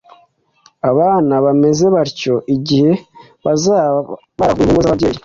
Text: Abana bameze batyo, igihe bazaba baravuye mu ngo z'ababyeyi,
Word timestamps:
Abana 0.89 1.33
bameze 1.45 1.85
batyo, 1.95 2.33
igihe 2.55 2.91
bazaba 3.45 3.97
baravuye 4.37 4.65
mu 4.67 4.73
ngo 4.73 4.81
z'ababyeyi, 4.83 5.17